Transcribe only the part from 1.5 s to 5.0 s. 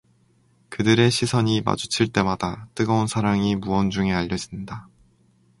마주칠 때마다 뜨거운 사랑이 무언중에 알려진다.